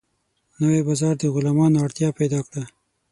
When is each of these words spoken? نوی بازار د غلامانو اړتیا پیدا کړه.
نوی 0.59 0.81
بازار 0.87 1.15
د 1.19 1.23
غلامانو 1.33 1.81
اړتیا 1.85 2.09
پیدا 2.19 2.39
کړه. 2.47 2.63